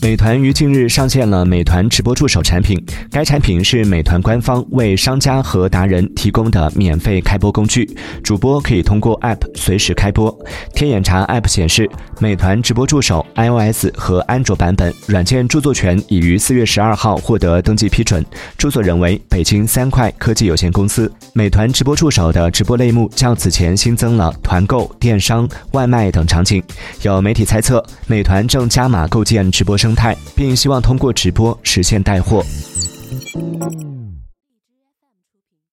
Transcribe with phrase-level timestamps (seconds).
[0.00, 2.78] 美团于近日上线了美团直播助手产品，
[3.10, 7.88] 该产品是美团官方为商家和达人提供的免费开播工具，
[8.22, 10.36] 主播可以通过 App 随时开播。
[10.74, 11.88] 天眼查 App 显示，
[12.20, 18.24] 美团直播助手 iOS 和安卓版本软件著作权已于四月十二号获得登记批准，
[18.58, 21.10] 著作人为北京三快科技有限公司。
[21.32, 26.62] 美团直播助手的直播类目较此前新增了团购、电商、外卖等场景。
[27.02, 29.94] 有媒体猜测，美团正加码构建直播生。
[29.94, 32.44] 态，并希望通过直播实现带货。